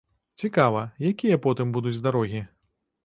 Цікава, 0.45 0.81
якія 1.09 1.37
потым 1.45 1.77
будуць 1.77 1.97
дарогі. 2.09 2.41